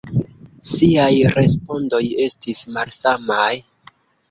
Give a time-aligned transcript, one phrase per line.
[0.69, 3.55] Siaj respondoj estis malsamaj.